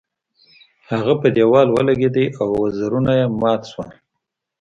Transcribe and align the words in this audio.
هغه 0.91 1.13
په 1.21 1.27
دیوال 1.35 1.67
ولګیده 1.71 2.25
او 2.41 2.47
وزرونه 2.61 3.11
یې 3.19 3.25
مات 3.41 3.61
شول. 3.71 3.89